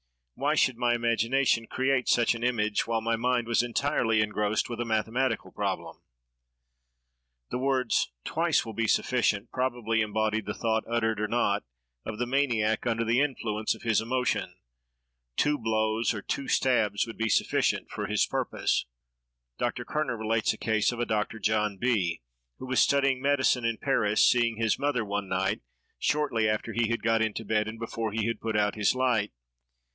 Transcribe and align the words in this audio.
Why 0.33 0.55
should 0.55 0.77
my 0.77 0.95
imagination 0.95 1.67
create 1.67 2.09
such 2.09 2.33
an 2.33 2.43
image, 2.43 2.87
while 2.87 3.01
my 3.01 3.15
mind 3.15 3.45
was 3.47 3.61
entirely 3.61 4.19
engrossed 4.19 4.67
with 4.67 4.79
a 4.81 4.85
mathematical 4.85 5.51
problem?" 5.51 6.01
The 7.51 7.59
words 7.59 8.11
"Twice 8.25 8.65
will 8.65 8.73
be 8.73 8.87
sufficient." 8.87 9.51
probably 9.51 10.01
embodied 10.01 10.47
the 10.47 10.55
thought, 10.55 10.83
uttered 10.89 11.21
or 11.21 11.27
not, 11.27 11.63
of 12.03 12.17
the 12.17 12.25
maniac, 12.25 12.87
under 12.87 13.05
the 13.05 13.21
influence 13.21 13.75
of 13.75 13.83
his 13.83 14.01
emotion—two 14.01 15.59
blows 15.59 16.15
or 16.15 16.23
two 16.23 16.47
stabs 16.47 17.05
would 17.05 17.17
be 17.19 17.29
sufficient 17.29 17.91
for 17.91 18.07
his 18.07 18.25
purpose. 18.25 18.87
Dr. 19.59 19.85
Kerner 19.85 20.17
relates 20.17 20.51
a 20.53 20.57
case 20.57 20.91
of 20.91 20.99
a 20.99 21.05
Dr. 21.05 21.37
John 21.37 21.77
B——, 21.77 22.23
who 22.57 22.65
was 22.65 22.79
studying 22.81 23.21
medicine 23.21 23.65
in 23.65 23.77
Paris, 23.77 24.25
seeing 24.27 24.55
his 24.57 24.79
mother 24.79 25.05
one 25.05 25.27
night, 25.29 25.61
shortly 25.99 26.49
after 26.49 26.73
he 26.73 26.89
had 26.89 27.03
got 27.03 27.21
into 27.21 27.45
bed, 27.45 27.67
and 27.67 27.77
before 27.77 28.11
he 28.11 28.25
had 28.25 28.41
put 28.41 28.57
out 28.57 28.73
his 28.73 28.95
light. 28.95 29.31